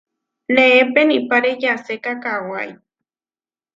Neé 0.55 0.79
penipáre 0.93 1.51
yaséka 1.63 2.11
kawái. 2.23 2.71